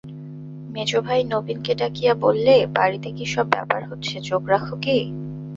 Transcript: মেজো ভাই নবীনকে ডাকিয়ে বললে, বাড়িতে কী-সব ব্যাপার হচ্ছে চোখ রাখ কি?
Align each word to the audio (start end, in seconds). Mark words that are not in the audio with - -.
মেজো 0.69 0.99
ভাই 1.01 1.21
নবীনকে 1.23 1.73
ডাকিয়ে 1.75 2.13
বললে, 2.15 2.55
বাড়িতে 2.75 3.09
কী-সব 3.11 3.45
ব্যাপার 3.49 3.81
হচ্ছে 3.89 4.15
চোখ 4.21 4.41
রাখ 4.47 4.65
কি? 4.81 4.97